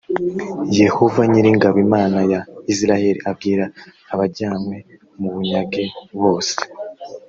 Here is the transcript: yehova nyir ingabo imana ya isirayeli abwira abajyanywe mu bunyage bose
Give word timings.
yehova 0.81 1.21
nyir 1.29 1.45
ingabo 1.51 1.77
imana 1.85 2.17
ya 2.31 2.41
isirayeli 2.71 3.19
abwira 3.29 3.63
abajyanywe 4.13 4.77
mu 5.19 5.27
bunyage 5.33 5.83
bose 6.21 6.55